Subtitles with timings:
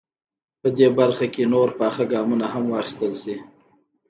[0.61, 3.37] په دې برخه کې نور پاخه ګامونه هم واخیستل.